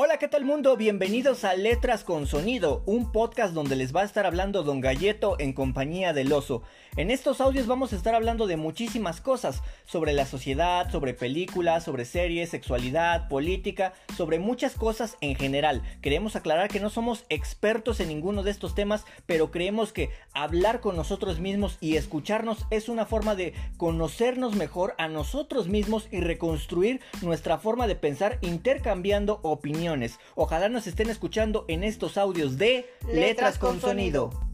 Hola, 0.00 0.18
¿qué 0.18 0.28
tal 0.28 0.44
mundo? 0.44 0.76
Bienvenidos 0.76 1.42
a 1.42 1.54
Letras 1.54 2.04
con 2.04 2.28
Sonido, 2.28 2.84
un 2.86 3.10
podcast 3.10 3.52
donde 3.52 3.74
les 3.74 3.92
va 3.92 4.02
a 4.02 4.04
estar 4.04 4.26
hablando 4.26 4.62
Don 4.62 4.80
Galleto 4.80 5.34
en 5.40 5.52
compañía 5.52 6.12
del 6.12 6.32
oso. 6.32 6.62
En 6.96 7.10
estos 7.10 7.40
audios 7.40 7.66
vamos 7.66 7.92
a 7.92 7.96
estar 7.96 8.14
hablando 8.14 8.46
de 8.46 8.56
muchísimas 8.56 9.20
cosas, 9.20 9.60
sobre 9.86 10.12
la 10.12 10.24
sociedad, 10.24 10.88
sobre 10.92 11.14
películas, 11.14 11.82
sobre 11.82 12.04
series, 12.04 12.50
sexualidad, 12.50 13.28
política, 13.28 13.92
sobre 14.16 14.38
muchas 14.38 14.76
cosas 14.76 15.16
en 15.20 15.34
general. 15.34 15.82
Queremos 16.00 16.36
aclarar 16.36 16.68
que 16.68 16.78
no 16.78 16.90
somos 16.90 17.24
expertos 17.28 17.98
en 17.98 18.06
ninguno 18.06 18.44
de 18.44 18.52
estos 18.52 18.76
temas, 18.76 19.04
pero 19.26 19.50
creemos 19.50 19.92
que 19.92 20.10
hablar 20.32 20.80
con 20.80 20.94
nosotros 20.94 21.40
mismos 21.40 21.76
y 21.80 21.96
escucharnos 21.96 22.66
es 22.70 22.88
una 22.88 23.04
forma 23.04 23.34
de 23.34 23.52
conocernos 23.76 24.54
mejor 24.54 24.94
a 24.96 25.08
nosotros 25.08 25.66
mismos 25.66 26.06
y 26.12 26.20
reconstruir 26.20 27.00
nuestra 27.20 27.58
forma 27.58 27.88
de 27.88 27.96
pensar 27.96 28.38
intercambiando 28.42 29.40
opiniones 29.42 29.87
Ojalá 30.34 30.68
nos 30.68 30.86
estén 30.86 31.10
escuchando 31.10 31.64
en 31.68 31.84
estos 31.84 32.16
audios 32.18 32.58
de 32.58 32.90
Letras, 33.12 33.58
con, 33.58 33.80
sonido. 33.80 34.47